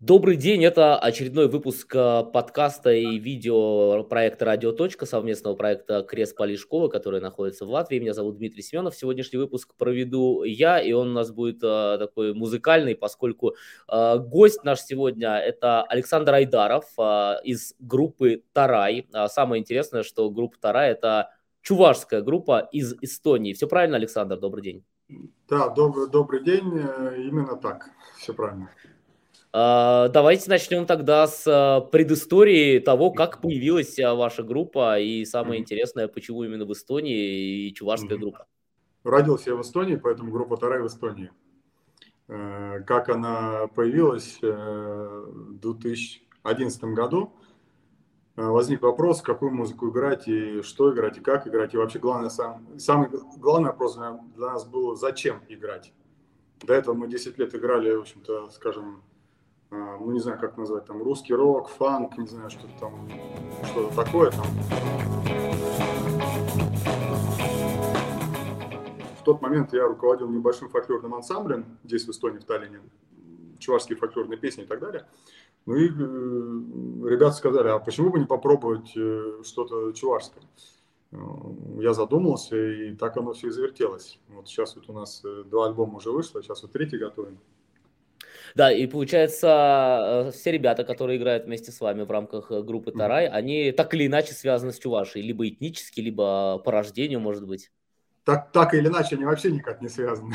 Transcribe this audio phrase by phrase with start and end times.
[0.00, 4.72] Добрый день, это очередной выпуск э, подкаста и видео проекта «Радио.
[4.72, 7.98] Точка», совместного проекта Крест Полишкова, который находится в Латвии.
[7.98, 8.94] Меня зовут Дмитрий Семенов.
[8.94, 13.54] Сегодняшний выпуск проведу я, и он у нас будет э, такой музыкальный, поскольку
[13.88, 16.84] э, гость наш сегодня– это Александр Айдаров
[17.42, 19.08] из группы «Тарай».
[19.14, 21.30] А самое интересное, что группа «Тарай»– это
[21.62, 23.54] чувашская группа из Эстонии.
[23.54, 24.38] Все правильно, Александр?
[24.38, 24.84] Добрый день.
[25.48, 26.66] Да, добрый, добрый день.
[26.68, 27.88] Именно так.
[28.18, 28.68] Все правильно.
[29.58, 35.62] А, давайте начнем тогда с а, предыстории того, как появилась а, ваша группа и самое
[35.62, 38.44] интересное, почему именно в Эстонии и чувашская группа.
[39.02, 41.30] Родился я в Эстонии, поэтому группа Тарай в Эстонии.
[42.28, 47.32] Э, как она появилась э, в 2011 году,
[48.36, 51.72] э, возник вопрос, какую музыку играть и что играть и как играть.
[51.72, 55.94] И вообще главное, сам, самый главный вопрос для нас был, зачем играть.
[56.60, 59.02] До этого мы 10 лет играли, в общем-то, скажем,
[60.06, 63.10] ну не знаю, как назвать, там русский рок, фанк, не знаю, что-то там,
[63.64, 64.46] что-то такое там.
[69.18, 72.82] В тот момент я руководил небольшим фольклорным ансамблем здесь в Эстонии, в Таллине,
[73.58, 75.06] чувашские фольклорные песни и так далее.
[75.66, 80.44] Ну и э, ребята сказали, а почему бы не попробовать э, что-то чувашское?
[81.10, 81.16] Э,
[81.80, 84.20] я задумался, и так оно все и завертелось.
[84.28, 87.40] Вот сейчас вот у нас э, два альбома уже вышло, сейчас вот третий готовим.
[88.54, 92.92] Да, и получается, э, все ребята, которые играют вместе с вами в рамках э, группы
[92.92, 97.70] Тарай, они так или иначе связаны с Чувашей, либо этнически, либо по рождению, может быть.
[98.24, 100.34] Так, так или иначе, они вообще никак не связаны.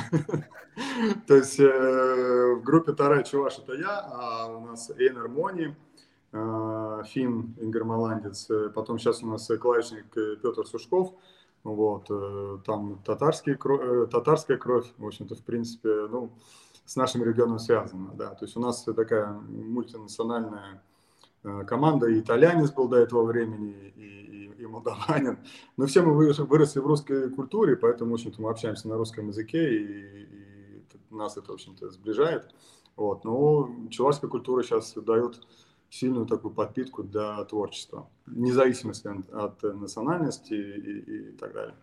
[1.27, 5.75] То есть э, в группе Тарай Чуваш это я, а у нас Эйнер Мони,
[6.31, 10.05] Фин Ингермаландец, потом сейчас у нас клавишник
[10.41, 11.13] Петр Сушков,
[11.65, 12.07] вот,
[12.63, 13.57] там татарский,
[14.07, 16.31] татарская кровь, в общем-то, в принципе, ну,
[16.85, 18.11] с нашим регионом связано.
[18.13, 18.35] Да.
[18.35, 20.83] То есть у нас такая мультинациональная
[21.43, 25.39] э, команда, и итальянец был до этого времени, и, и, и молдаванин.
[25.77, 29.75] Но все мы выросли в русской культуре, поэтому, в общем-то, мы общаемся на русском языке,
[29.75, 30.41] и, и
[31.15, 32.49] нас это, в общем-то, сближает.
[32.95, 33.23] Вот.
[33.23, 35.41] Но чувашская культура сейчас дает
[35.89, 41.75] сильную такую подпитку для творчества, вне зависимости от, от национальности и, и, и так далее.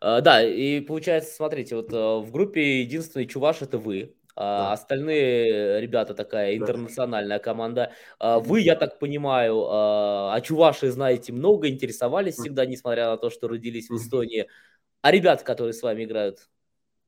[0.00, 4.72] А, да, и получается, смотрите, вот а, в группе единственный чуваш это вы, а да.
[4.72, 7.44] остальные ребята такая интернациональная да.
[7.44, 7.92] команда.
[8.18, 13.90] Вы, я так понимаю, о Чувашии знаете много, интересовались всегда, несмотря на то, что родились
[13.90, 14.48] в Эстонии.
[15.02, 16.48] А ребята, которые с вами играют,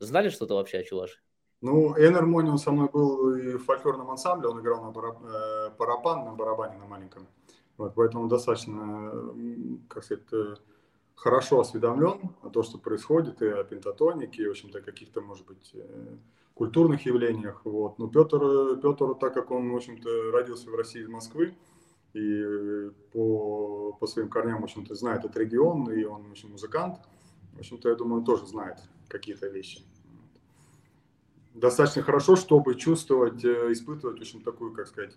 [0.00, 1.20] знали что-то вообще о Чувашии?
[1.60, 5.16] Ну, Энер Мони, со мной был и в фольклорном ансамбле, он играл на бараб...
[5.24, 5.70] Э,
[6.24, 7.26] на барабане на маленьком.
[7.78, 9.10] Вот, поэтому достаточно,
[9.88, 10.24] как сказать,
[11.14, 15.70] хорошо осведомлен о том, что происходит, и о пентатонике, и, в общем-то, каких-то, может быть,
[15.74, 16.16] э,
[16.54, 17.62] культурных явлениях.
[17.64, 17.98] Вот.
[17.98, 21.54] Но Петр, Петр, так как он, в общем-то, родился в России из Москвы,
[22.14, 26.98] и по, по своим корням, в общем-то, знает этот регион, и он, в общем, музыкант,
[27.54, 29.82] в общем-то, я думаю, он тоже знает какие-то вещи.
[31.54, 35.16] Достаточно хорошо, чтобы чувствовать, э, испытывать, в общем, такую, как сказать,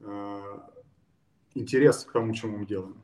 [0.00, 0.58] э,
[1.54, 3.02] интерес к тому, чем мы делаем.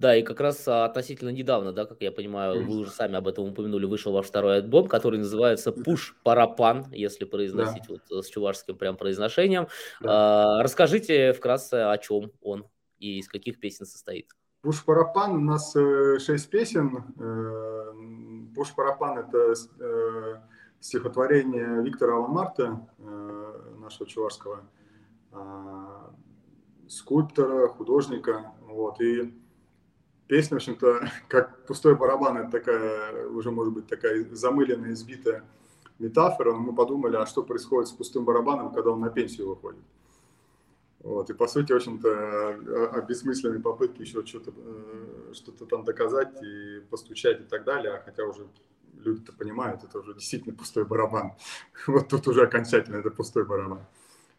[0.00, 3.28] Да, и как раз а, относительно недавно, да, как я понимаю, вы уже сами об
[3.28, 7.96] этом упомянули, вышел ваш второй альбом, который называется «Пуш Парапан», если произносить да.
[8.10, 9.68] вот с чувашским прям произношением.
[10.00, 10.56] Да.
[10.58, 12.64] А, расскажите вкратце, о чем он
[12.98, 14.30] и из каких песен состоит.
[14.62, 17.04] «Пуш Парапан» у нас э, шесть песен.
[17.18, 20.36] Э, «Пуш Парапан»— это э,
[20.80, 22.86] стихотворение Виктора Аламарта,
[23.78, 24.62] нашего чувашского
[26.88, 28.52] скульптора, художника.
[28.62, 29.34] Вот, и
[30.30, 35.42] песня, в общем-то, как пустой барабан, это такая, уже может быть такая замыленная, избитая
[35.98, 39.82] метафора, но мы подумали, а что происходит с пустым барабаном, когда он на пенсию выходит.
[41.00, 46.80] Вот, и по сути, в общем-то, обесмысленные попытки еще что-то э, что там доказать и
[46.90, 48.46] постучать и так далее, а хотя уже
[48.98, 51.32] люди-то понимают, это уже действительно пустой барабан.
[51.86, 53.80] Вот тут уже окончательно это пустой барабан.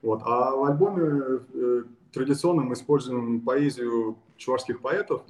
[0.02, 0.22] Вот.
[0.23, 1.22] А в альбоме
[1.53, 1.84] э,
[2.14, 5.23] традиционно мы используем поэзию чувашских поэтов,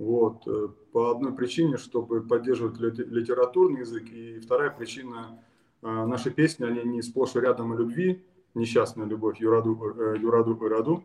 [0.00, 4.04] вот, э, по одной причине, чтобы поддерживать литературный язык.
[4.10, 5.38] И вторая причина,
[5.82, 8.24] э, наши песни, они не сплошь и рядом о любви,
[8.54, 11.04] несчастная любовь, Юраду, э, Юраду Раду.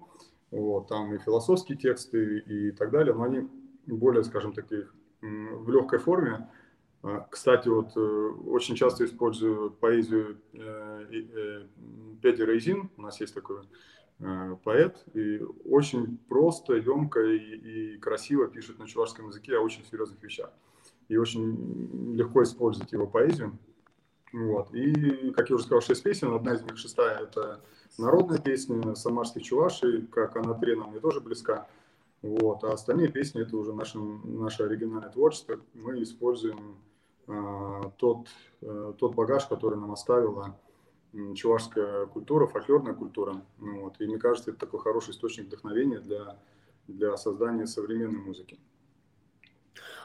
[0.50, 3.50] Вот, там и философские тексты и так далее, но они
[3.86, 4.66] более, скажем так,
[5.22, 6.48] в легкой форме.
[7.30, 10.38] Кстати, вот очень часто использую поэзию
[12.22, 13.58] Петя Рейзин, у нас есть такой
[14.64, 20.22] поэт, и очень просто, емко и, и красиво пишет на чувашском языке о очень серьезных
[20.24, 20.52] вещах.
[21.08, 23.58] И очень легко использовать его поэзию.
[24.34, 24.74] Вот.
[24.74, 26.34] И, как я уже сказал, шесть песен.
[26.34, 27.62] Одна из них, шестая, это
[27.98, 31.68] народная песня самарских чувашей, как она нам мне тоже близка.
[32.22, 32.64] Вот.
[32.64, 35.60] А остальные песни это уже наше, наше оригинальное творчество.
[35.74, 36.78] Мы используем
[37.28, 38.28] а, тот,
[38.62, 40.58] а, тот багаж, который нам оставила
[41.36, 43.42] чувашская культура, фольклорная культура.
[43.60, 44.00] Ну, вот.
[44.00, 46.38] И мне кажется, это такой хороший источник вдохновения для,
[46.88, 48.60] для создания современной музыки.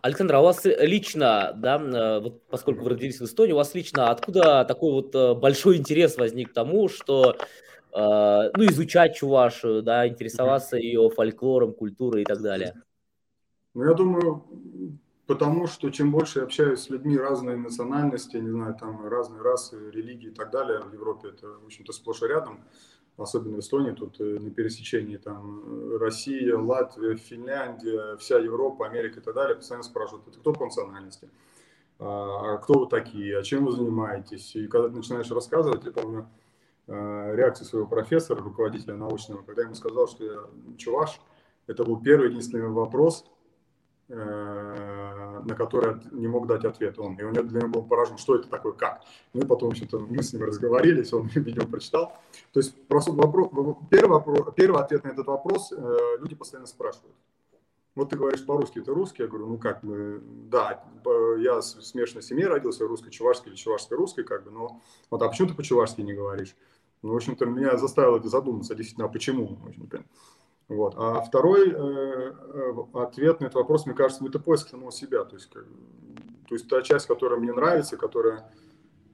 [0.03, 3.75] Александр, а у вас лично, да, э, вот поскольку вы родились в Эстонии, у вас
[3.75, 7.37] лично откуда такой вот э, большой интерес возник к тому, что э,
[7.93, 12.75] ну, изучать чувашию, да, интересоваться ее фольклором, культурой и так далее?
[13.75, 14.43] Ну, я думаю,
[15.31, 19.79] потому что чем больше я общаюсь с людьми разной национальности, не знаю, там разные расы,
[19.93, 22.65] религии и так далее, в Европе это, в общем-то, сплошь и рядом,
[23.17, 29.21] особенно в Эстонии, тут э, на пересечении там э, Россия, Латвия, Финляндия, вся Европа, Америка
[29.21, 31.31] и так далее, постоянно спрашивают, это кто по национальности?
[32.01, 33.39] А, а кто вы такие?
[33.39, 34.57] А чем вы занимаетесь?
[34.57, 36.29] И когда ты начинаешь рассказывать, я помню
[36.89, 40.39] э, реакцию своего профессора, руководителя научного, когда я ему сказал, что я
[40.77, 41.21] чуваш,
[41.69, 43.25] это был первый единственный вопрос,
[44.15, 47.15] на который не мог дать ответ он.
[47.15, 49.03] И он для меня был поражен, что это такое, как.
[49.33, 52.13] И потом, общем-то, мы с ним разговорились, он видео прочитал.
[52.53, 53.51] То есть просто вопрос,
[53.89, 57.15] первый, вопрос, первый ответ на этот вопрос э, люди постоянно спрашивают.
[57.95, 59.23] Вот ты говоришь по-русски, ты русский?
[59.23, 60.83] Я говорю, ну как, мы, да,
[61.39, 64.81] я в смешанной семье родился, русской-чувашской или чувашской-русской, как бы, но
[65.11, 66.55] вот, а почему ты по-чувашски не говоришь?
[67.03, 69.57] Ну, в общем-то, меня заставило это задуматься, действительно, а почему?
[69.57, 70.05] В общем-то.
[70.71, 70.95] Вот.
[70.97, 75.25] А второй э, э, ответ на этот вопрос, мне кажется, это поиск самого себя.
[75.25, 75.65] То есть, как,
[76.49, 78.49] то есть та часть, которая мне нравится, которая,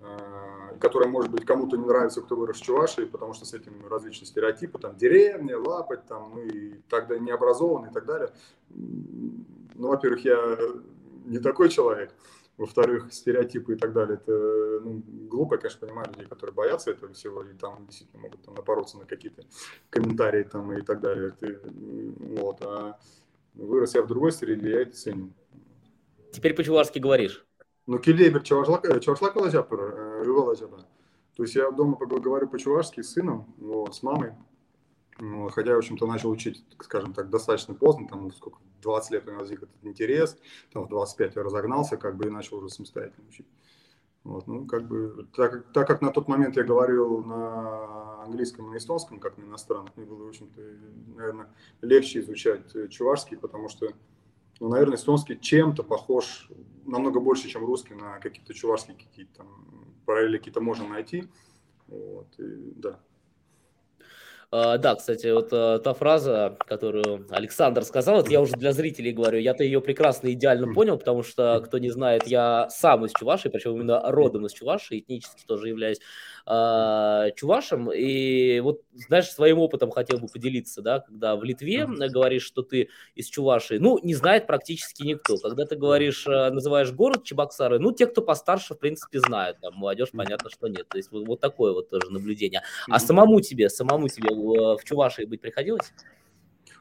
[0.01, 3.73] э, которая может быть кому-то не нравится, кто вырос в Чувашии, потому что с этим
[3.89, 8.29] различные стереотипы, там деревня, лапать, там, ну и тогда необразованный и так далее.
[8.69, 10.59] Ну, во-первых, я
[11.25, 12.13] не такой человек
[12.57, 14.33] во-вторых, стереотипы и так далее, это
[14.83, 18.55] ну, глупо, я, конечно, понимаю людей, которые боятся этого всего, и там действительно могут там,
[18.55, 19.43] напороться на какие-то
[19.91, 21.33] комментарии там и так далее.
[21.39, 22.99] Ты, вот, а
[23.55, 25.33] вырос я в другой среде, я это ценю.
[26.33, 27.47] Теперь по-чувашски говоришь?
[27.87, 30.81] Ну, килейбер чавашлак лазяпер, лазяпер.
[31.37, 34.33] То есть я дома говорю по-чувашски с сыном, вот, с мамой,
[35.51, 39.39] хотя, в общем-то, начал учить, скажем так, достаточно поздно, там, сколько, 20 лет у меня
[39.41, 40.39] возник этот интерес,
[40.73, 43.47] там, в 25 я разогнался, как бы, и начал уже самостоятельно учить.
[44.25, 48.71] Вот, ну, как бы, так, так как на тот момент я говорил на английском и
[48.73, 50.61] на эстонском, как на иностранных, мне было, в общем-то,
[51.17, 51.49] наверное,
[51.81, 53.89] легче изучать э, чувашский, потому что,
[54.59, 56.51] ну, наверное, эстонский чем-то похож,
[56.85, 59.49] намного больше, чем русский, на какие-то чувашские какие-то там
[60.07, 61.29] параллели какие-то можно найти.
[61.87, 63.01] Вот, и, да.
[64.51, 69.13] А, да, кстати, вот а, та фраза, которую Александр сказал, это я уже для зрителей
[69.13, 73.49] говорю, я-то ее прекрасно идеально понял, потому что, кто не знает, я сам из Чувашии,
[73.49, 75.99] причем именно родом из Чувашии, этнически тоже являюсь
[76.47, 77.91] э, чувашем.
[77.93, 82.89] И вот, знаешь, своим опытом хотел бы поделиться, да, когда в Литве говоришь, что ты
[83.15, 85.37] из Чувашии, ну, не знает практически никто.
[85.39, 89.75] Когда ты говоришь, э, называешь город Чебоксары, ну, те, кто постарше, в принципе, знают, там,
[89.75, 90.89] молодежь, понятно, что нет.
[90.89, 92.63] То есть вот, вот такое вот тоже наблюдение.
[92.89, 95.93] А самому тебе, самому тебе в Чувашии быть приходилось?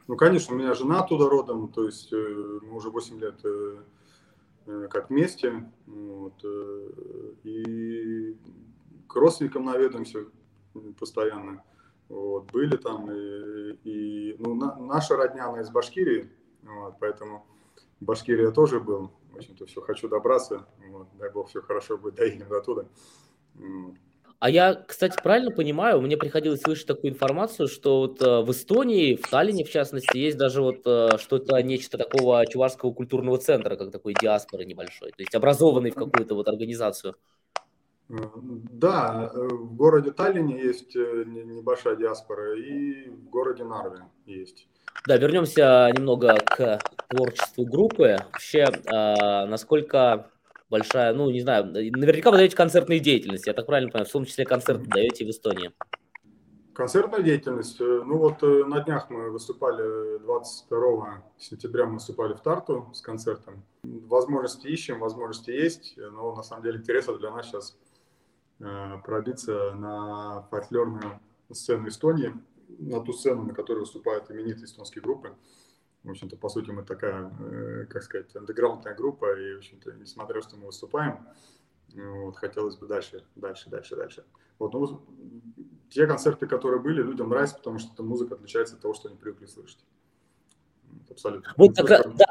[0.06, 2.16] Ну, конечно, у меня жена оттуда родом, то есть э,
[2.62, 5.68] мы уже 8 лет э, как вместе.
[5.86, 6.44] Вот,
[7.44, 8.36] и
[9.08, 10.26] к родственникам наведаемся
[10.98, 11.62] постоянно.
[12.08, 16.30] Вот, были там и, и ну, на, наша родня, она из Башкирии,
[16.62, 17.46] вот, поэтому
[18.00, 19.10] Башкирия тоже был.
[19.32, 20.66] В общем-то, все, хочу добраться.
[20.88, 22.86] Вот, дай бог, все хорошо будет, доедем до туда.
[24.38, 29.16] А я, кстати, правильно понимаю, мне приходилось слышать такую информацию, что вот э, в Эстонии,
[29.16, 33.90] в Таллине, в частности, есть даже вот э, что-то, нечто такого чувашского культурного центра, как
[33.90, 37.16] такой диаспоры небольшой, то есть образованный в какую-то вот организацию.
[38.08, 44.68] Да, э, в городе Таллине есть э, небольшая диаспора, и в городе Нарве есть.
[45.08, 48.18] Да, вернемся немного к творчеству группы.
[48.32, 50.30] Вообще, э, насколько
[50.70, 54.24] большая, ну, не знаю, наверняка вы даете концертные деятельности, я так правильно понимаю, в том
[54.24, 55.72] числе концерты даете в Эстонии.
[56.74, 57.80] Концертная деятельность.
[57.80, 63.64] Ну вот на днях мы выступали, 22 сентября мы выступали в Тарту с концертом.
[63.82, 67.85] Возможности ищем, возможности есть, но на самом деле интереса для нас сейчас Э,
[68.58, 71.20] пробиться на фольклорную
[71.52, 72.34] сцену Эстонии,
[72.78, 75.34] на ту сцену, на которой выступают именитые эстонские группы.
[76.02, 80.40] В общем-то, по сути, мы такая, э, как сказать, андеграундная группа, и, в общем-то, несмотря
[80.40, 81.26] что мы выступаем,
[81.94, 84.24] вот, хотелось бы дальше, дальше, дальше, дальше.
[84.58, 85.04] Вот, ну,
[85.90, 89.16] те концерты, которые были, людям нравятся, потому что эта музыка отличается от того, что они
[89.16, 89.84] привыкли слышать.
[91.10, 91.52] Абсолютно.
[91.56, 92.24] Вот как, да,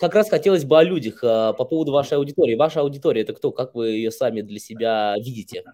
[0.00, 2.56] как раз хотелось бы о людях, по поводу вашей аудитории.
[2.56, 3.52] Ваша аудитория– это кто?
[3.52, 5.64] Как вы ее сами для себя видите?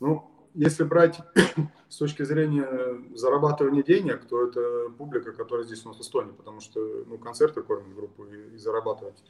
[0.00, 1.20] Ну, если брать
[1.88, 2.66] с точки зрения
[3.14, 7.62] зарабатывания денег, то это публика, которая здесь у нас в Эстонии, потому что ну, концерты
[7.62, 9.22] кормят группу и, и зарабатывать,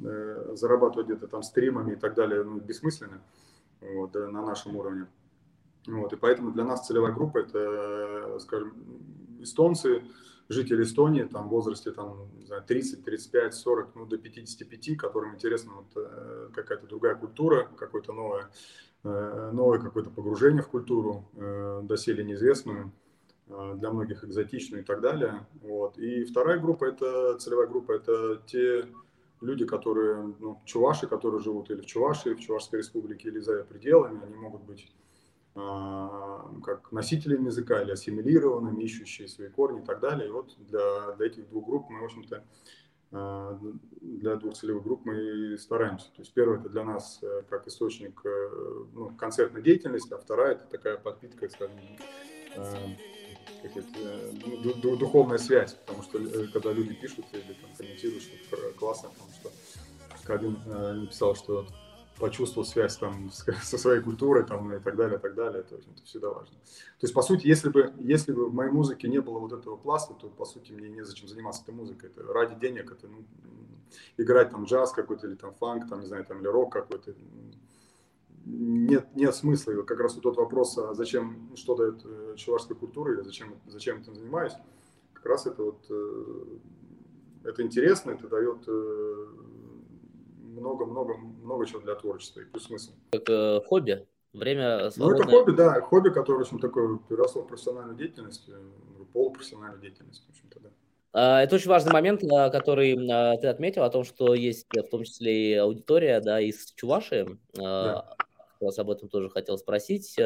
[0.00, 3.20] э, зарабатывать где-то там стримами и так далее ну, бессмысленно
[3.80, 5.06] вот, на нашем уровне.
[5.86, 8.74] Вот, и поэтому для нас целевая группа это, скажем,
[9.40, 10.02] эстонцы,
[10.48, 15.34] жители Эстонии, там, в возрасте там, не знаю, 30, 35, 40, ну, до 55, которым
[15.34, 18.50] интересна вот, э, какая-то другая культура, какое-то новое,
[19.04, 22.92] э, новое какое-то погружение в культуру, э, доселе неизвестную,
[23.48, 25.46] для многих экзотичную и так далее.
[25.62, 25.96] Вот.
[25.96, 28.84] И вторая группа, это целевая группа, это те
[29.40, 33.64] люди, которые, ну, чуваши, которые живут или в Чувашии, в Чувашской республике, или за ее
[33.64, 34.92] пределами, они могут быть
[35.54, 40.28] как носителями языка или ассимилированными, ищущие свои корни и так далее.
[40.28, 42.44] И вот для, для этих двух групп мы, в общем-то,
[43.10, 43.58] а,
[44.00, 46.06] для двух целевых групп мы стараемся.
[46.08, 48.50] То есть первое это для нас э, как источник э,
[48.92, 51.76] ну, концертной деятельности, а вторая это такая подпитка, скажем,
[52.56, 52.94] э,
[54.44, 56.18] ну, духовная связь, потому что
[56.52, 60.58] когда люди пишут или там, комментируют, что классно, потому что один
[61.00, 61.66] написал, что
[62.18, 63.30] почувствовал связь там
[63.62, 66.54] со своей культурой там и так далее, и так далее, это, это всегда важно.
[66.56, 69.76] То есть, по сути, если бы, если бы в моей музыке не было вот этого
[69.76, 72.10] пласта, то, по сути, мне незачем заниматься этой музыкой.
[72.10, 73.24] Это ради денег, это ну,
[74.16, 77.14] играть там джаз какой-то или там фанк, там, не знаю, там, или рок какой-то.
[78.44, 79.72] Нет, нет смысла.
[79.72, 83.54] И как раз вот тот вопрос, а зачем, что дает э, чувашская культура, или зачем,
[83.66, 84.54] зачем этим занимаюсь,
[85.12, 86.44] как раз это вот, э,
[87.44, 89.26] это интересно, это дает э,
[90.58, 92.92] много-много много чего для творчества и плюс смысл.
[93.10, 94.06] Как э, хобби?
[94.32, 95.24] Время свободное?
[95.24, 95.80] Ну, это хобби, да.
[95.80, 98.60] Хобби, которое, в общем, такое переросло в профессиональную деятельность, э,
[99.12, 100.68] полупрофессиональную деятельность, в общем-то, да.
[101.12, 104.82] А, это очень важный момент, а, который а, ты отметил, о том, что есть в
[104.88, 107.38] том числе и аудитория да, из Чуваши.
[107.54, 108.14] Да.
[108.60, 110.16] Вас об этом тоже хотел спросить.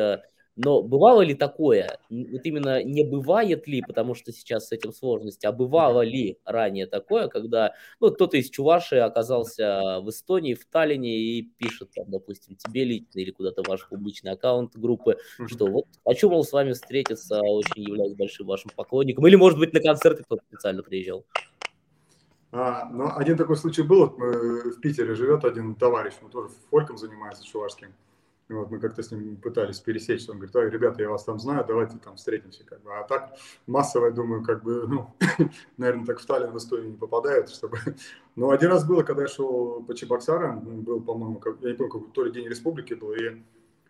[0.56, 5.47] Но бывало ли такое, вот именно не бывает ли, потому что сейчас с этим сложности,
[5.47, 11.16] а бывало ли ранее такое, когда ну, кто-то из Чуваши оказался в Эстонии, в Таллине
[11.16, 15.16] и пишет там, допустим, тебе лично или куда-то ваш публичный аккаунт группы,
[15.47, 19.73] что вот хочу, мол, с вами встретиться, очень являюсь большим вашим поклонником, или, может быть,
[19.73, 21.25] на концерты кто-то специально приезжал.
[22.50, 27.42] А, ну, один такой случай был, в Питере живет один товарищ, он тоже фольком занимается
[27.42, 27.94] чувашским.
[28.52, 30.32] Вот, мы как-то с ним пытались пересечься.
[30.32, 32.64] Он говорит, ребята, я вас там знаю, давайте там встретимся.
[32.64, 32.92] Как бы.
[32.92, 35.14] А так массово, я думаю, как бы, ну,
[35.76, 37.78] наверное, так в Таллин в Эстонии не попадают, чтобы...
[38.37, 41.61] Но один раз было, когда я шел по Чебоксарам, был, по-моему, как...
[41.61, 43.42] я не помню, какой то ли День Республики был, и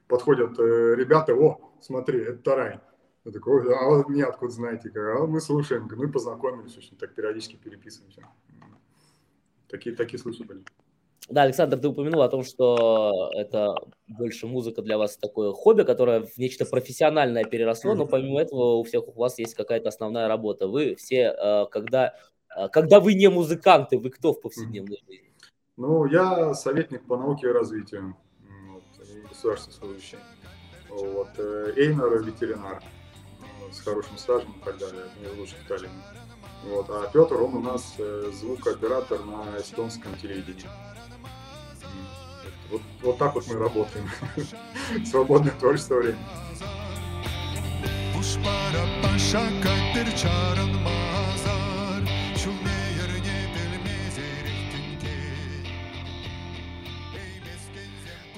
[0.08, 2.80] подходят э, ребята, о, смотри, это Тарай.
[3.24, 4.90] Я такой, а вы меня откуда знаете?
[4.94, 8.26] А мы слушаем, ну и познакомились, очень так периодически переписываемся.
[9.68, 10.64] Такие, такие случаи были.
[11.28, 13.74] Да, Александр, ты упомянул о том, что это
[14.08, 18.82] больше музыка для вас такое хобби, которое в нечто профессиональное переросло, но помимо этого у
[18.82, 20.66] всех у вас есть какая-то основная работа.
[20.66, 22.14] Вы все, э, когда,
[22.56, 25.32] э, когда вы не музыканты, вы кто в повседневной жизни?
[25.76, 28.16] Ну, я советник по науке и развитию,
[28.72, 28.82] вот,
[29.28, 30.18] государственный служащий.
[30.90, 32.82] Вот, э, Эйнер ветеринар
[33.70, 35.94] с хорошим стажем и так далее, не лучше в Таллине.
[36.68, 37.96] Вот, а Петр, он у нас
[38.32, 40.68] звукооператор на эстонском телевидении.
[42.72, 44.06] Вот, вот так вот мы работаем.
[45.04, 46.24] Свободное творчество времени.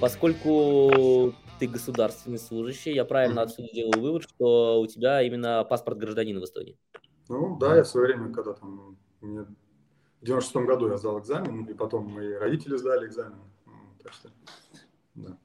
[0.00, 3.42] Поскольку ты государственный служащий, я правильно mm-hmm.
[3.44, 6.76] отсюда делаю вывод, что у тебя именно паспорт гражданина в Эстонии.
[7.28, 11.66] Ну да, я в свое время, когда там, мне в 96 году я сдал экзамен,
[11.66, 13.38] и потом мои родители сдали экзамен.
[14.10, 14.30] Что,
[15.14, 15.38] да.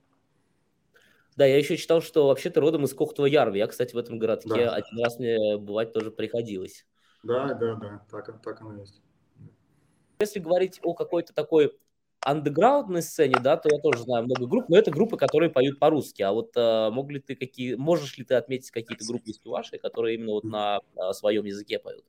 [1.36, 3.60] Да, я еще читал, что вообще ты родом из Кохтова Ярви.
[3.60, 4.76] Я, кстати, в этом городке да.
[4.76, 6.86] один раз мне бывать тоже приходилось.
[7.24, 9.02] Да, да, да, так, так оно есть.
[10.20, 11.72] Если говорить о какой-то такой
[12.22, 16.22] андеграундной сцене, да, то я тоже знаю много групп, но это группы, которые поют по-русски.
[16.24, 19.78] А вот а, мог ли ты какие, можешь ли ты отметить какие-то группы из ваши,
[19.78, 22.04] которые именно вот на а, своем языке поют?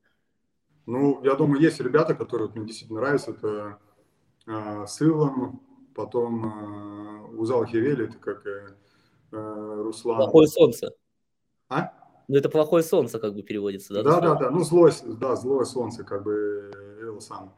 [0.86, 3.30] Ну, я думаю, есть ребята, которые вот, мне действительно нравятся.
[3.30, 3.78] Это
[4.46, 5.62] а, Сылом,
[5.94, 8.74] потом э, Узал Хивели, это как э,
[9.32, 10.18] э, Руслан.
[10.18, 10.90] Плохое солнце.
[11.68, 11.92] А?
[12.28, 14.02] Ну, это плохое солнце, как бы переводится, да?
[14.02, 14.50] Да, да, да.
[14.50, 16.70] Ну, злое, да, злое солнце, как бы
[17.02, 17.50] Элсан.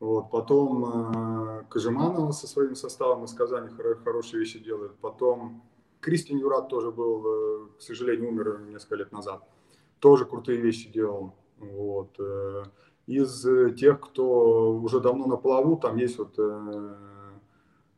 [0.00, 3.68] Вот, потом э, Кожеманова со своим составом из Казани
[4.04, 4.92] хорошие вещи делает.
[5.00, 5.62] Потом
[6.00, 9.42] Кристин Юрат тоже был, э, к сожалению, умер несколько лет назад.
[9.98, 11.34] Тоже крутые вещи делал.
[11.58, 12.14] Вот.
[12.20, 12.64] Э,
[13.06, 13.42] из
[13.76, 16.38] тех, кто уже давно на плаву, там есть вот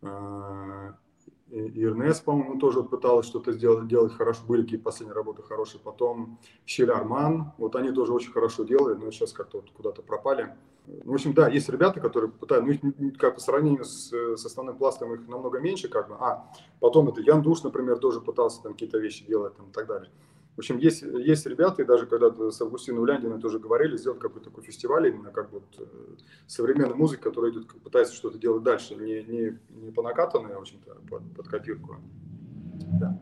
[0.02, 4.40] и Ирнес, по-моему, тоже пыталась что-то сделать, делать хорошо.
[4.46, 5.80] Были какие-то последние работы хорошие.
[5.80, 10.54] Потом Щелярман, вот они тоже очень хорошо делали, но сейчас как-то вот куда-то пропали.
[10.86, 14.76] В общем, да, есть ребята, которые пытаются, ну, их как по сравнению с, с основным
[14.76, 16.16] пластом их намного меньше, как бы.
[16.20, 19.86] А, потом это Ян Душ, например, тоже пытался там какие-то вещи делать там, и так
[19.86, 20.10] далее.
[20.60, 24.50] В общем, есть, есть ребята, и даже когда с Августином Уляндиной тоже говорили, сделать какой-то
[24.50, 25.86] такой фестиваль именно как вот э,
[26.46, 30.60] современной музыки, которая идет, пытается что-то делать дальше, не, не, не по накатанной, а, в
[30.60, 31.96] общем-то, под, под копирку.
[33.00, 33.18] Да.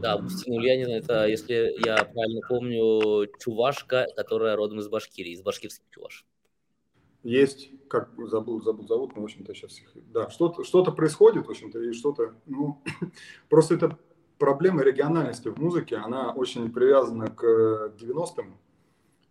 [0.00, 5.90] Да, Августина Ульянина, это, если я правильно помню, чувашка, которая родом из Башкирии, из башкирских
[5.90, 6.24] чуваш.
[7.24, 9.90] Есть, как забыл, забыл зовут, но, в общем-то, сейчас их...
[10.12, 12.36] Да, что-то что происходит, в общем-то, и что-то...
[12.46, 12.80] Ну,
[13.48, 13.98] просто это
[14.44, 17.42] проблема региональности в музыке, она очень привязана к
[17.98, 18.58] 90-м.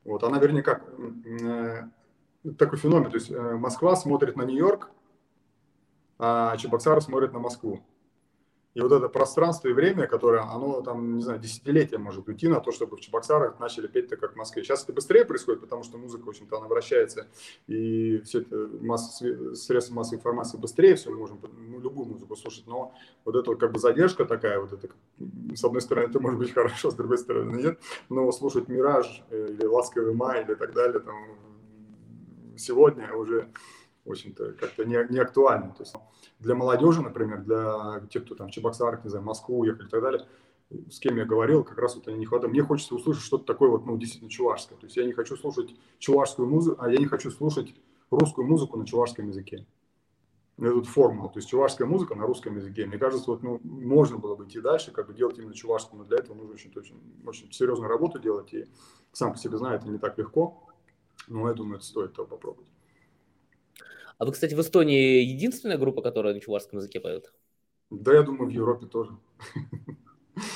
[0.06, 1.84] Вот, она, вернее, как э,
[2.58, 3.12] такой феномен.
[3.12, 4.90] То есть э, Москва смотрит на Нью-Йорк,
[6.18, 7.84] а Чебоксары смотрят на Москву.
[8.74, 12.60] И вот это пространство и время, которое, оно там, не знаю, десятилетия может уйти на
[12.60, 14.64] то, чтобы в Чебоксарах начали петь-то как в Москве.
[14.64, 17.28] Сейчас это быстрее происходит, потому что музыка, в общем-то, она вращается,
[17.68, 22.66] и все это масса, средства массовой информации быстрее, все мы можем ну, любую музыку слушать,
[22.66, 22.94] но
[23.26, 24.90] вот эта как бы задержка такая, вот это,
[25.56, 29.66] с одной стороны, это может быть хорошо, с другой стороны, нет, но слушать «Мираж» или
[29.66, 31.16] «Ласковый май» или так далее, там,
[32.58, 33.50] сегодня уже,
[34.06, 35.74] в общем-то, как-то не, не актуально.
[35.74, 35.96] То есть,
[36.40, 40.02] для молодежи, например, для тех, кто там в Чебоксарах, не знаю, Москву уехали и так
[40.02, 40.28] далее,
[40.90, 42.52] с кем я говорил, как раз вот они не хватает.
[42.52, 44.78] Мне хочется услышать что-то такое вот, ну, действительно чувашское.
[44.78, 47.74] То есть я не хочу слушать чувашскую музыку, а я не хочу слушать
[48.10, 49.66] русскую музыку на чувашском языке.
[50.60, 52.86] Это вот формула, то есть чувашская музыка на русском языке.
[52.86, 56.06] Мне кажется, вот, ну, можно было бы идти дальше, как бы делать именно чувашскую, но
[56.06, 58.68] для этого нужно очень, очень, очень серьезную работу делать, и
[59.12, 60.70] сам по себе знаю, это не так легко,
[61.28, 62.70] но я думаю, это стоит того попробовать.
[64.18, 67.34] А вы, кстати, в Эстонии единственная группа, которая на чувашском языке поет?
[67.90, 69.18] Да, я думаю, в Европе тоже.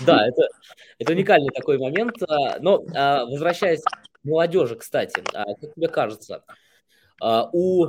[0.05, 0.47] Да, это,
[0.97, 2.15] это уникальный такой момент.
[2.27, 6.43] А, но а, возвращаясь к молодежи, кстати, а, как тебе кажется,
[7.21, 7.87] у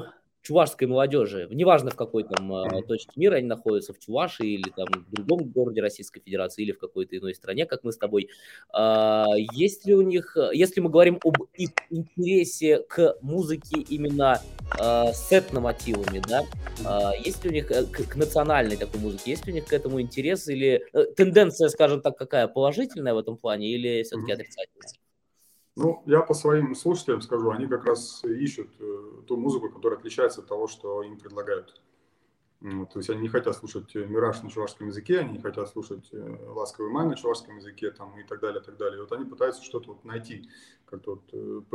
[0.48, 4.86] чувашской молодежи, неважно в какой там э, точке мира они находятся, в Чувашии или там
[5.06, 8.30] в другом городе Российской Федерации или в какой-то иной стране, как мы с тобой,
[8.74, 14.40] э, есть ли у них, если мы говорим об их интересе к музыке именно
[14.80, 16.44] э, с этномотивами, да,
[16.80, 19.72] э, есть ли у них к, к национальной такой музыке, есть ли у них к
[19.74, 25.07] этому интерес или э, тенденция, скажем так, какая положительная в этом плане или все-таки отрицательная?
[25.78, 30.40] Ну, я по своим слушателям скажу, они как раз ищут э, ту музыку, которая отличается
[30.40, 31.80] от того, что им предлагают.
[32.60, 36.08] То есть они не хотят слушать э, «Мираж» на чувашском языке, они не хотят слушать
[36.10, 38.98] э, «Ласковый май» на чувашском языке там, и так далее, и так далее.
[38.98, 40.50] И вот они пытаются что-то вот найти,
[40.84, 41.68] как-то вот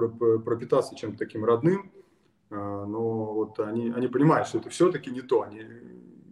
[0.43, 1.89] пропитаться чем-то таким родным,
[2.49, 5.43] а, но вот они, они понимают, что это все-таки не то.
[5.43, 5.63] Они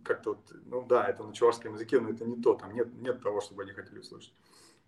[0.03, 3.21] как-то вот, ну да, это на чувашском языке, но это не то, там нет, нет
[3.21, 4.33] того, чтобы они хотели слушать.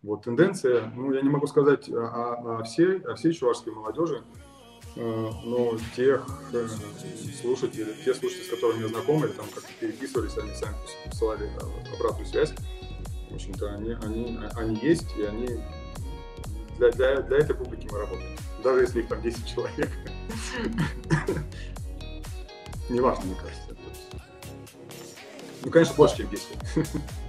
[0.04, 4.22] Вот тенденция, ну, я не могу сказать о, о, всей, о всей чувашской молодежи,
[4.98, 6.68] э, но тех э,
[7.42, 10.76] слушателей, те слушатели, с которыми я знаком, или там как переписывались, они сами
[11.10, 11.50] посылали
[11.96, 12.54] обратную связь,
[13.30, 15.48] в общем-то, они, они, они есть, и они
[16.78, 18.38] для, для, для этой публики мы работаем.
[18.62, 19.90] Даже если их там 10 человек.
[22.90, 23.76] Неважно, мне кажется.
[25.64, 26.48] Ну, конечно, больше, чем 10.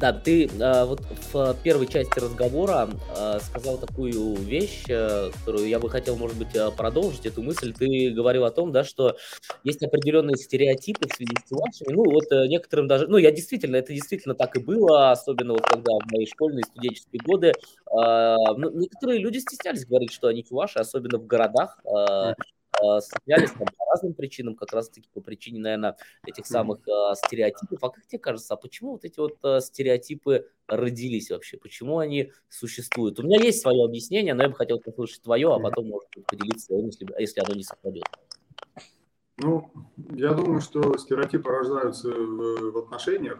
[0.00, 5.78] Да, ты э, вот в первой части разговора э, сказал такую вещь, э, которую я
[5.78, 7.74] бы хотел, может быть, э, продолжить эту мысль.
[7.74, 9.18] Ты говорил о том, да, что
[9.62, 11.92] есть определенные стереотипы в связи с вашими.
[11.94, 15.66] Ну, вот э, некоторым даже, ну, я действительно, это действительно так и было, особенно вот
[15.66, 17.48] когда в мои школьные студенческие годы.
[17.48, 21.78] Э, ну, некоторые люди стеснялись говорить, что они чуваши, особенно в городах.
[21.84, 22.32] Э,
[23.00, 27.78] стеснялись там, по разным причинам, как раз-таки по причине, наверное, этих самых э, стереотипов.
[27.82, 31.56] А как тебе кажется, а почему вот эти вот э, стереотипы родились вообще?
[31.58, 33.18] Почему они существуют?
[33.18, 36.26] У меня есть свое объяснение, но я бы хотел послушать твое, а потом, может быть,
[36.26, 38.04] поделиться своим, если, если оно не совпадет.
[39.38, 39.70] Ну,
[40.14, 43.38] я думаю, что стереотипы рождаются в, в отношениях.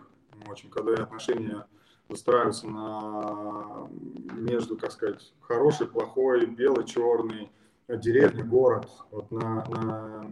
[0.49, 1.67] Очень, когда отношения
[2.09, 3.89] выстраиваются на
[4.33, 7.51] между, как сказать, хороший, плохой, белый, черный,
[7.97, 10.31] деревня, город, вот на, на,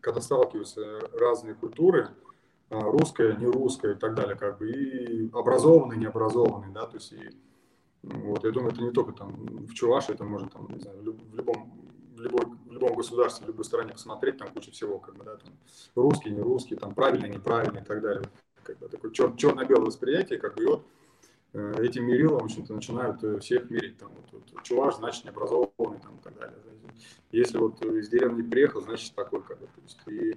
[0.00, 2.08] когда сталкиваются разные культуры,
[2.70, 7.12] а, русская, не русская и так далее, как бы, и образованный, необразованный, да, то есть,
[7.12, 7.30] и,
[8.02, 9.32] вот, я думаю, это не только там
[9.66, 11.72] в Чувашии, это можно там, не знаю, в любом,
[12.16, 15.36] в любой, в любом государстве, в любой стране посмотреть, там куча всего, как бы, да,
[15.36, 15.52] там,
[15.94, 18.24] русский, не русский, там, правильный, неправильный и так далее,
[18.62, 20.86] как бы, такое чер- черно-белое восприятие, как бы, и вот,
[21.52, 23.98] этим мерилом, в общем-то, начинают э, всех мерить.
[23.98, 26.56] Там, вот, вот, чуваш, значит, необразованный там, и так далее.
[27.30, 30.36] Если вот из деревни приехал, значит, такой, как бы, то есть, и,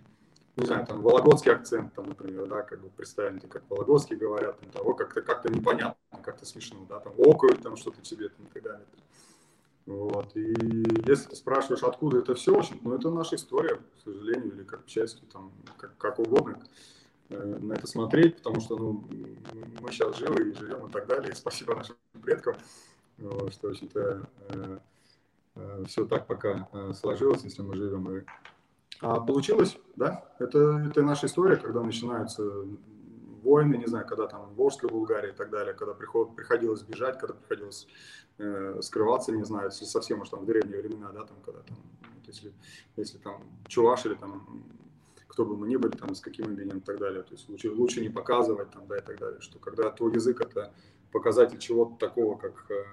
[0.55, 4.69] не знаю, там, вологодский акцент, там, например, да, как бы представим, как вологодские говорят, там,
[4.71, 8.63] того как-то как непонятно, как-то смешно, да, там, окают, там, что-то тебе, там, и так
[8.63, 8.85] далее.
[9.85, 10.35] Вот.
[10.35, 10.53] И
[11.07, 14.85] если ты спрашиваешь, откуда это все, очень, ну, это наша история, к сожалению, или как
[14.85, 16.65] к счастью, там, как, как угодно э,
[17.29, 19.07] на это смотреть, потому что ну,
[19.81, 21.31] мы сейчас живы и живем и так далее.
[21.31, 22.55] И спасибо нашим предкам,
[23.17, 24.79] что, в общем-то, э,
[25.55, 28.17] э, все так пока э, сложилось, если мы живем.
[28.17, 28.23] И...
[29.01, 32.43] А получилось, да, это, это наша история, когда начинаются
[33.43, 37.19] войны, не знаю, когда там в Волжской Булгарии и так далее, когда приход, приходилось бежать,
[37.19, 37.87] когда приходилось
[38.37, 41.77] э, скрываться, не знаю, совсем уж там в древние времена, да, там, когда там,
[42.15, 42.53] вот, если,
[42.97, 44.63] если там чуваш или там
[45.35, 47.69] кто бы мы ни были, там, с каким именем и так далее, то есть лучше,
[47.69, 50.71] лучше не показывать, там, да, и так далее, что когда твой язык это
[51.11, 52.83] показатель чего-то такого, как э,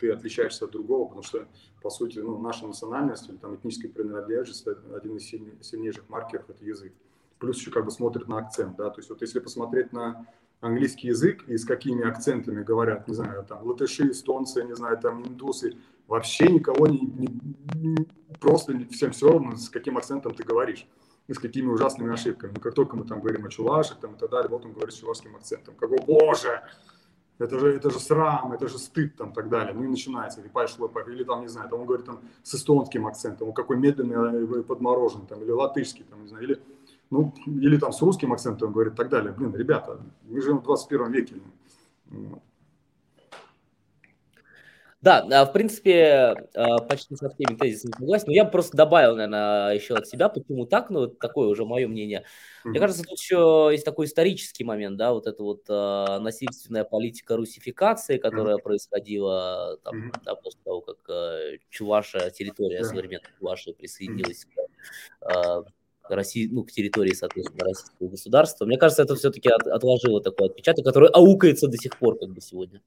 [0.00, 1.46] ты отличаешься от другого, потому что,
[1.82, 6.94] по сути, ну, наша национальность или там этническая принадлежность, один из сильнейших маркеров– это язык.
[7.38, 10.26] Плюс еще как бы смотрит на акцент, да, то есть вот если посмотреть на
[10.60, 15.22] английский язык и с какими акцентами говорят, не знаю, там латыши, эстонцы, не знаю, там
[15.22, 17.00] индусы, вообще никого не,
[17.74, 18.08] не
[18.40, 20.86] просто всем все равно, с каким акцентом ты говоришь
[21.26, 22.52] и с какими ужасными ошибками.
[22.54, 24.94] Но как только мы там говорим о чувашах там, и так далее, вот он говорит
[24.94, 25.74] с чувашским акцентом.
[25.74, 26.62] Как, о боже,
[27.38, 29.74] это же, это же срам, это же стыд, там, так далее.
[29.74, 30.76] Ну и начинается, или паш
[31.08, 34.62] или там, не знаю, там он говорит там с эстонским акцентом, он какой медленный э,
[34.62, 36.60] подмороженный, там, или латышский, там, не знаю, или
[37.10, 39.32] ну, или там с русским акцентом говорит и так далее.
[39.32, 41.36] Блин, ребята, мы живем в 21 веке.
[45.04, 48.24] Да, а, в принципе, а, почти со всеми тезисами согласен.
[48.28, 51.86] Но я бы просто добавил, наверное, еще от себя, почему так, ну, такое уже мое
[51.86, 52.20] мнение.
[52.20, 52.70] Mm-hmm.
[52.70, 57.36] Мне кажется, тут еще есть такой исторический момент, да, вот эта вот э, насильственная политика
[57.36, 58.62] русификации, которая mm-hmm.
[58.62, 60.20] происходила там, mm-hmm.
[60.24, 62.84] да, после того, как э, Чуваша, территория yeah.
[62.84, 65.66] современной Чуваши присоединилась mm-hmm.
[66.00, 68.64] к России, ну, к территории, соответственно, российского государства.
[68.64, 72.40] Мне кажется, это все-таки от, отложило такой отпечаток, который аукается до сих пор, как бы
[72.40, 72.80] сегодня.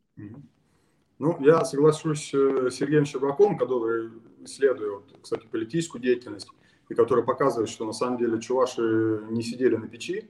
[1.19, 6.47] Ну, я соглашусь э, с Сергеем Щербаком, который исследует, кстати, политическую деятельность,
[6.89, 10.29] и который показывает, что на самом деле чуваши не сидели на печи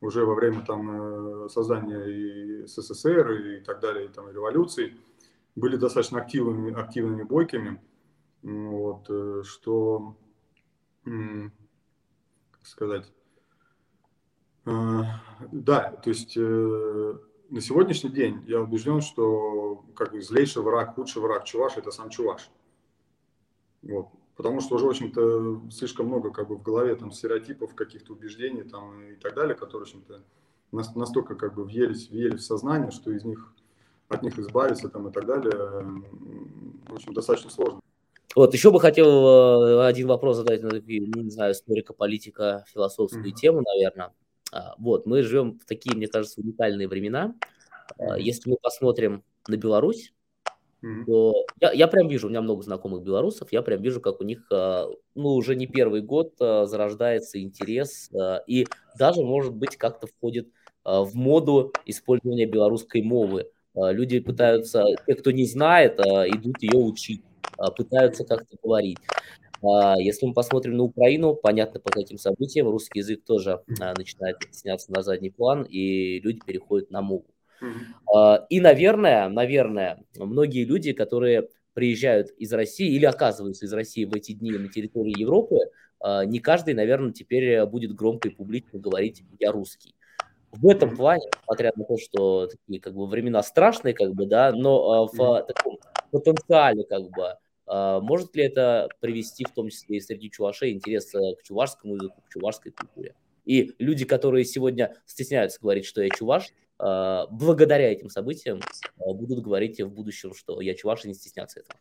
[0.00, 4.96] уже во время там э, создания и СССР и так далее, и там и революции,
[5.56, 7.80] были достаточно активными, активными бойками,
[8.42, 10.16] вот, э, что
[12.62, 13.12] сказать.
[14.64, 15.20] А,
[15.50, 21.22] да, то есть э, на сегодняшний день я убежден, что как бы злейший враг, худший
[21.22, 22.50] враг Чуваш– это сам Чуваш.
[23.82, 24.08] Вот.
[24.36, 28.62] Потому что уже, в общем-то, слишком много как бы в голове там стереотипов, каких-то убеждений
[28.62, 30.22] там и так далее, которые, в общем-то,
[30.70, 33.52] настолько как бы въелись, въелись в сознание, что из них,
[34.08, 35.52] от них избавиться там и так далее,
[36.88, 37.80] в общем, достаточно сложно.
[38.36, 43.34] Вот, еще бы хотел э, один вопрос задать не знаю, историко-политика, философскую mm-hmm.
[43.34, 44.12] тему, наверное.
[44.52, 47.34] А, вот, мы живем в такие, мне кажется, уникальные времена.
[47.98, 48.20] Mm-hmm.
[48.20, 50.12] Если мы посмотрим на Беларусь,
[50.82, 51.04] mm-hmm.
[51.06, 54.24] то я, я прям вижу, у меня много знакомых белорусов, я прям вижу, как у
[54.24, 58.10] них, а, ну, уже не первый год зарождается интерес
[58.46, 58.66] и
[58.98, 60.48] даже, может быть, как-то входит
[60.84, 63.50] в моду использования белорусской мовы.
[63.74, 67.22] Люди пытаются, те, кто не знает, идут ее учить
[67.58, 68.98] а, пытаются как-то говорить.
[69.62, 74.36] А, если мы посмотрим на Украину, понятно по каким событиям, русский язык тоже а, начинает
[74.50, 77.26] сняться на задний план, и люди переходят на мову.
[78.50, 84.30] И, наверное, наверное, многие люди, которые приезжают из России или оказываются из России в эти
[84.30, 85.56] дни на территории Европы,
[86.26, 89.96] не каждый, наверное, теперь будет громко и публично говорить «я русский».
[90.52, 94.52] В этом плане, несмотря на то, что такие как бы времена страшные, как бы, да,
[94.52, 95.78] но в таком
[96.12, 101.14] потенциале, как бы, а, может ли это привести, в том числе и среди чувашей, интерес
[101.14, 103.14] э, к чувашскому языку, к чувашской культуре?
[103.44, 108.60] И люди, которые сегодня стесняются говорить, что я чуваш, а, благодаря этим событиям
[108.98, 111.80] а, будут говорить в будущем, что я чуваш, и не стесняться этого.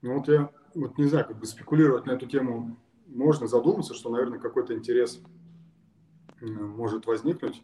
[0.00, 4.10] Ну вот я вот не знаю, как бы спекулировать на эту тему можно задуматься, что,
[4.10, 5.20] наверное, какой-то интерес
[6.40, 7.62] может возникнуть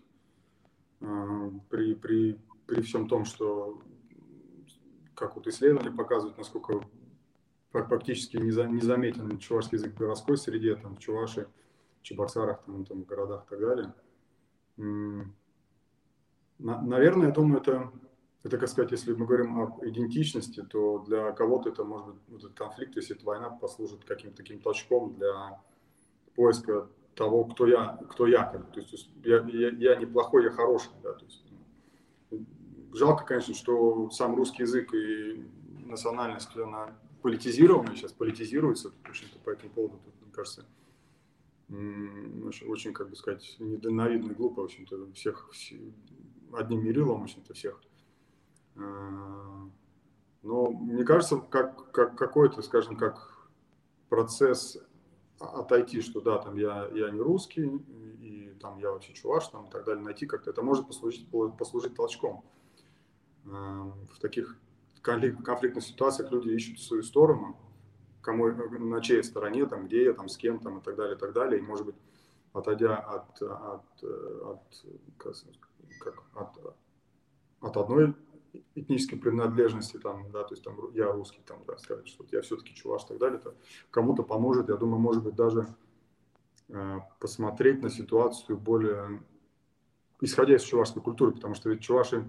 [1.01, 3.83] при, при, при всем том, что
[5.19, 6.81] как вот исследования показывают, насколько
[7.73, 11.49] практически незаметен чувашский язык в городской среде, там, в Чуваши,
[12.03, 13.95] Чебоксарах, там, там, городах и так далее.
[16.59, 17.93] Наверное, я думаю, это,
[18.43, 22.57] это, как сказать, если мы говорим об идентичности, то для кого-то это может быть, этот
[22.57, 25.61] конфликт, если эта война послужит каким-то таким толчком для
[26.35, 31.13] поиска того, кто я, кто я, то есть я, я, я неплохой, я хороший, да,
[31.13, 31.45] то есть
[32.93, 35.45] жалко, конечно, что сам русский язык и
[35.87, 40.65] национальность, она политизирована, сейчас политизируется, в общем-то, по этому поводу, мне кажется,
[41.69, 45.51] очень, как бы сказать, недальновидно и глупо, в общем-то, всех,
[46.53, 47.81] одним мерилом, в общем-то, всех.
[48.77, 49.69] А,
[50.43, 53.49] но мне кажется, как, как какой-то, скажем, как
[54.09, 54.79] процесс
[55.39, 57.67] отойти, что да, там я, я не русский,
[58.21, 61.95] и там я вообще чуваш, там и так далее, найти как-то, это может послужить, послужить
[61.95, 62.45] толчком.
[63.51, 64.57] В таких
[65.03, 67.57] конфликтных ситуациях люди ищут свою сторону,
[68.21, 71.19] кому, на чьей стороне, там, где я, там, с кем, там, и так далее, и
[71.19, 71.61] так далее.
[71.61, 71.97] И, может быть,
[72.53, 74.85] отойдя от, от, от,
[75.19, 76.77] как, от,
[77.61, 78.15] от одной
[78.75, 82.75] этнической принадлежности, там, да, то есть там я русский, там, да, сказать, что я все-таки
[82.75, 83.55] чуваш и так далее, это
[83.91, 85.67] кому-то поможет, я думаю, может быть, даже
[86.69, 89.23] э, посмотреть на ситуацию более,
[90.21, 92.25] исходя из чувашской культуры, потому что ведь чуваши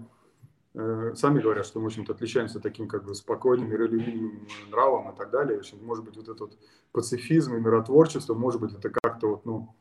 [0.72, 5.30] сами говорят, что мы, в общем-то, отличаемся таким как бы спокойным, миролюбивым нравом и так
[5.30, 5.56] далее.
[5.56, 6.58] В общем, может быть, вот этот
[6.92, 9.74] пацифизм и миротворчество, может быть, это как-то вот, ну,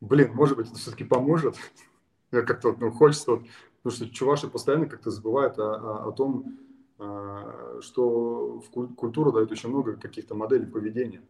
[0.00, 1.56] блин, может быть, это все-таки поможет.
[2.30, 3.42] Как-то вот, ну, хочется вот
[3.82, 6.58] Потому что чуваши постоянно как-то забывают о, о, о том,
[6.98, 11.22] а, что в культуру дает очень много каких-то моделей поведения.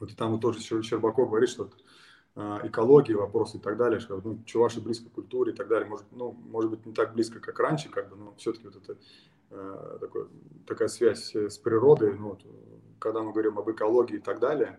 [0.00, 1.70] Вот и там вот тоже Щербаков говорит, что
[2.40, 5.88] а, экология, вопросы и так далее, что ну, чуваши близко к культуре и так далее.
[5.88, 8.96] Может, ну, может быть, не так близко, как раньше, как бы, но все-таки вот это
[9.50, 10.28] э, такой,
[10.64, 12.46] такая связь с природой, ну, вот,
[13.00, 14.78] когда мы говорим об экологии и так далее,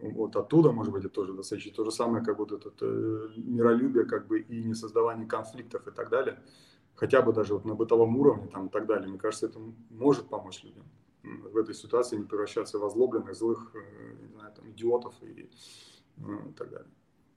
[0.00, 4.04] вот оттуда, может быть, это тоже достаточно то же самое, как вот это э, миролюбие,
[4.04, 6.42] как бы и не создавание конфликтов и так далее.
[6.94, 9.08] Хотя бы даже вот на бытовом уровне там и так далее.
[9.08, 10.84] Мне кажется, это может помочь людям
[11.22, 15.48] в этой ситуации не превращаться в озлобленных, злых, э, не знаю, там, идиотов и,
[16.18, 16.90] э, и так далее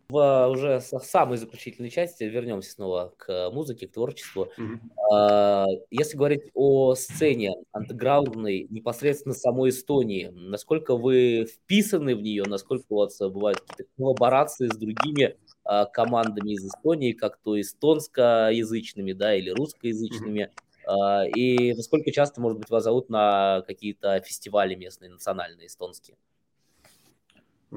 [0.09, 4.49] в уже самой заключительной части вернемся снова к музыке, к творчеству.
[4.57, 5.77] Mm-hmm.
[5.89, 12.97] Если говорить о сцене андеграундной непосредственно самой Эстонии, насколько вы вписаны в нее, насколько у
[12.97, 19.49] вас бывают какие-то коллаборации с другими а, командами из Эстонии, как то эстонскоязычными, да, или
[19.49, 20.51] русскоязычными,
[20.88, 21.31] mm-hmm.
[21.31, 26.15] и насколько часто, может быть, вас зовут на какие-то фестивали местные, национальные, эстонские?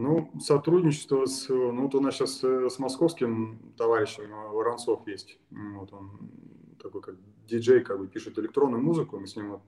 [0.00, 5.38] Ну, сотрудничество с, ну вот у нас сейчас э, с московским товарищем э, Воронцов есть,
[5.50, 6.30] вот он
[6.80, 7.16] такой как
[7.48, 9.62] диджей, как бы пишет электронную музыку, мы с ним вот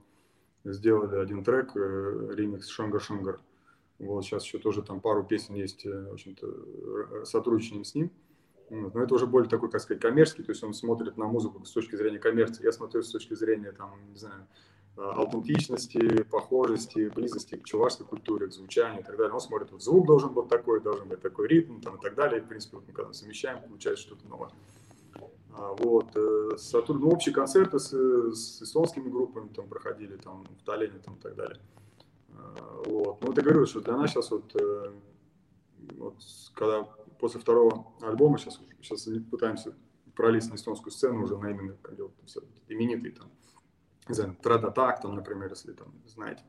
[0.65, 3.41] сделали один трек, э, ремикс Шангар Шангар,
[3.99, 8.13] вот сейчас еще тоже там пару песен есть, в общем-то, сотрудничаем с ним,
[8.69, 8.95] вот.
[8.95, 11.73] но это уже более такой, как сказать, коммерческий, то есть он смотрит на музыку с
[11.73, 14.47] точки зрения коммерции, я смотрю с точки зрения, там, не знаю,
[14.97, 19.33] аутентичности, похожести, близости к чувашской культуре, к звучанию и так далее.
[19.33, 22.41] Он смотрит, вот звук должен быть такой, должен быть такой ритм там, и так далее.
[22.41, 24.51] И, в принципе, вот мы когда совмещаем, получается что-то новое.
[25.53, 26.15] А, вот.
[26.15, 27.01] Э, сотруд...
[27.01, 31.35] Ну, общие концерты с, с эстонскими группами там проходили, там, в Таллине там, и так
[31.35, 31.61] далее.
[32.37, 33.23] А, вот.
[33.23, 34.93] Ну, это говорю, что для нас сейчас вот, э,
[35.97, 36.17] вот
[36.55, 36.83] когда
[37.19, 39.75] после второго альбома сейчас, сейчас пытаемся
[40.15, 43.31] пролезть на эстонскую сцену уже на именно как вот, все, именитые там
[44.11, 46.43] не знаю, Attack, там, например, если там, знаете,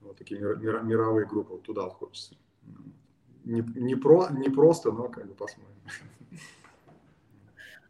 [0.00, 2.34] вот такие мир, мир, мировые группы, вот туда хочется.
[3.44, 5.74] Не, не, про, не просто, но как бы посмотрим.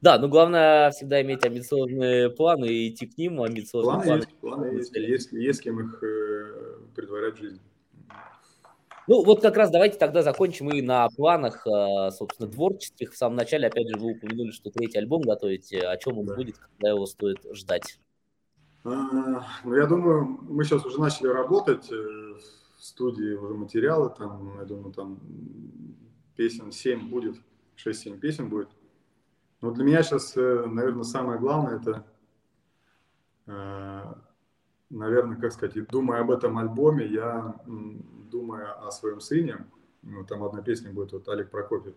[0.01, 3.43] Да, но главное всегда иметь амбициозные планы и идти к ним.
[3.43, 7.61] Амбициозные планы, планы, есть, планы есть, есть, есть кем их э, предварять в жизни.
[9.07, 13.13] Ну, вот как раз давайте тогда закончим и на планах, э, собственно, творческих.
[13.13, 15.81] В самом начале, опять же, вы упомянули, что третий альбом готовите.
[15.81, 16.35] О чем он да.
[16.35, 17.99] будет, когда его стоит ждать?
[18.83, 24.59] А, ну, я думаю, мы сейчас уже начали работать э, в студии, уже материалы, там,
[24.59, 25.21] я думаю, там
[26.35, 27.37] песен 7 будет,
[27.77, 28.71] 6-7 песен будет.
[29.61, 32.07] Но для меня сейчас, э, наверное, самое главное, это,
[33.49, 34.15] э,
[34.89, 39.67] наверное, как сказать, думая об этом альбоме, я думаю о своем сыне,
[40.01, 41.97] ну, там одна песня будет, вот Олег Прокопьев,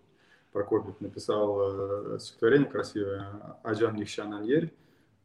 [0.52, 4.74] Прокопьев написал стихотворение красивое «Аджан Нихшан Аньерь»,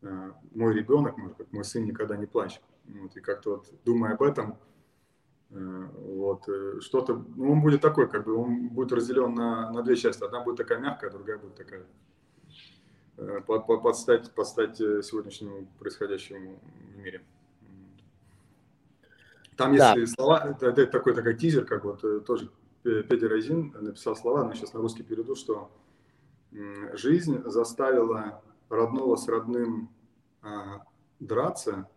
[0.01, 2.63] мой ребенок, может быть, мой сын никогда не плачет.
[2.85, 4.59] Вот, и как-то вот думая об этом,
[5.51, 9.83] э, вот, э, что-то, ну, он будет такой, как бы, он будет разделен на, на
[9.83, 10.25] две части.
[10.25, 11.85] Одна будет такая мягкая, другая будет такая
[13.47, 16.61] под, под, подстать, подстать сегодняшнему происходящему
[16.95, 17.25] в мире.
[19.57, 20.07] Там есть да.
[20.07, 22.49] слова, это, это такой, такой тизер, как вот тоже
[22.85, 25.69] Петя Розин написал слова, но сейчас на русский перейду, что
[26.95, 29.91] жизнь заставила родного с родным
[30.43, 30.83] а,
[31.21, 31.89] драться,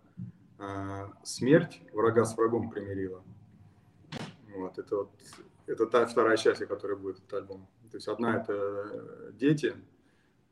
[0.58, 3.24] а, смерть врага с врагом примирила.
[4.56, 5.12] Вот, это вот
[5.68, 7.68] это та вторая часть, которая будет этот альбом.
[7.92, 9.76] То есть одна это дети,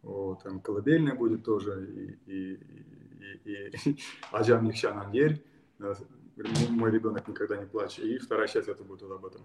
[0.02, 2.54] Вот, там колыбельная будет тоже, и, и,
[3.46, 4.00] и, и,
[4.32, 5.44] Аджан Михшан Ангель,
[6.70, 9.42] мой ребенок никогда не плачет, и вторая часть это будет об этом.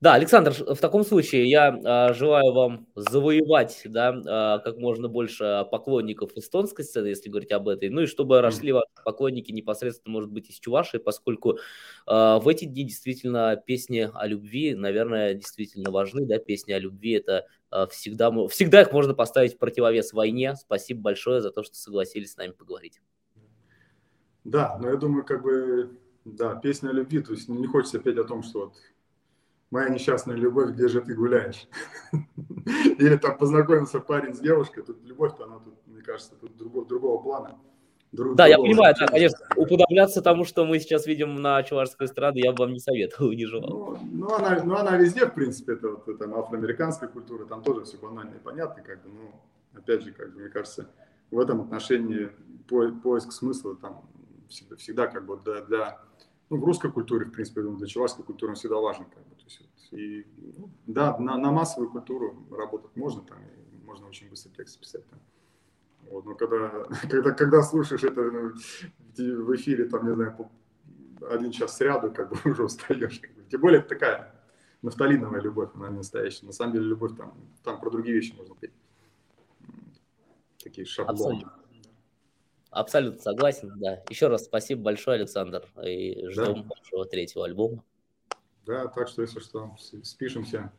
[0.00, 5.66] Да, Александр, в таком случае я э, желаю вам завоевать да, э, как можно больше
[5.70, 10.30] поклонников эстонской сцены, если говорить об этой, ну и чтобы росли ваши поклонники непосредственно, может
[10.30, 11.58] быть, из Чувашии, поскольку э,
[12.06, 17.46] в эти дни действительно песни о любви, наверное, действительно важны, да, песни о любви это
[17.70, 20.56] э, всегда, всегда их можно поставить в противовес войне.
[20.56, 23.02] Спасибо большое за то, что согласились с нами поговорить.
[24.44, 25.90] Да, но я думаю, как бы,
[26.24, 28.74] да, песня о любви, то есть не хочется петь о том, что вот
[29.70, 31.68] моя несчастная любовь, где же ты гуляешь?
[32.98, 37.22] Или там познакомился парень с девушкой, тут любовь-то, она тут, мне кажется, тут другого, другого
[37.22, 37.58] плана.
[38.12, 42.40] Друг, да, я понимаю, да, конечно, уподобляться тому, что мы сейчас видим на чувашской эстраде,
[42.40, 43.70] я бы вам не советовал, не желал.
[43.70, 47.84] Ну, ну, она, ну, она везде, в принципе, это вот там афроамериканская культура, там тоже
[47.84, 50.88] все банально и понятно, как бы, но, опять же, как бы, мне кажется,
[51.30, 52.30] в этом отношении
[52.68, 54.02] по, поиск смысла там
[54.48, 56.00] всегда, всегда как бы для, для
[56.50, 59.04] ну, в русской культуре, в принципе, для чувашской культуры он всегда важен.
[59.04, 59.36] Как бы.
[59.36, 60.26] То есть, и,
[60.58, 63.38] ну, да, на, на массовую культуру работать можно, там,
[63.84, 65.06] можно очень быстро текст писать.
[65.08, 65.20] Там.
[66.10, 70.50] Вот, но когда, когда, когда слушаешь это ну, в эфире, там, не знаю,
[71.30, 73.20] один час сряду, как бы уже устаешь.
[73.20, 73.44] Как бы.
[73.48, 74.34] Тем более, такая
[74.82, 76.46] нафталиновая любовь, она не настоящая.
[76.46, 77.32] На самом деле, любовь там,
[77.62, 78.72] там про другие вещи можно петь.
[80.62, 81.42] Такие шаблоны.
[81.42, 81.59] Абсолютно.
[82.70, 84.02] Абсолютно согласен, да.
[84.08, 86.68] Еще раз спасибо большое, Александр, и ждем да.
[86.68, 87.82] вашего третьего альбома.
[88.64, 90.72] Да, так что, если что, спишемся.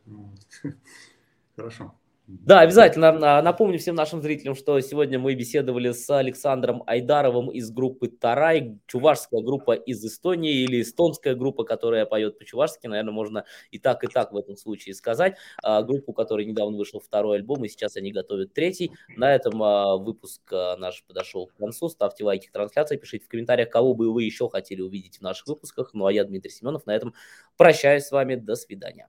[1.56, 1.94] Хорошо.
[2.28, 3.38] Да, обязательно.
[3.38, 8.78] А, напомню всем нашим зрителям, что сегодня мы беседовали с Александром Айдаровым из группы Тарай,
[8.86, 14.06] чувашская группа из Эстонии или эстонская группа, которая поет по-чувашски, наверное, можно и так, и
[14.06, 15.36] так в этом случае сказать.
[15.64, 18.92] А, группу, которой недавно вышел второй альбом, и сейчас они готовят третий.
[19.16, 20.42] На этом а, выпуск
[20.78, 21.88] наш подошел к концу.
[21.88, 25.48] Ставьте лайки к трансляции, пишите в комментариях, кого бы вы еще хотели увидеть в наших
[25.48, 25.92] выпусках.
[25.92, 27.14] Ну а я, Дмитрий Семенов, на этом
[27.56, 28.36] прощаюсь с вами.
[28.36, 29.08] До свидания.